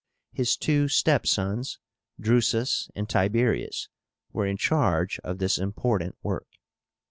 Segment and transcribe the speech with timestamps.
[0.31, 1.77] His two step sons,
[2.19, 3.87] Drusus and Tiberius,
[4.33, 6.47] were in charge of this important work.